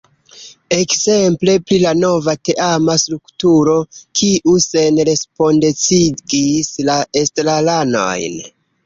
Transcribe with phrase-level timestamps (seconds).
[0.75, 3.75] Ekzemple pri la nova teama strukturo,
[4.21, 8.41] kiu senrespondecigis la estraranojn.